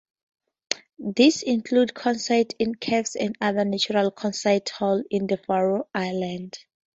These 0.97 1.43
include 1.43 1.93
concerts 1.93 2.55
in 2.57 2.73
caves 2.73 3.15
and 3.15 3.35
other 3.39 3.63
natural 3.63 4.09
"concert 4.09 4.67
halls" 4.69 5.03
in 5.11 5.27
the 5.27 5.37
Faroe 5.37 5.87
Islands. 5.93 6.57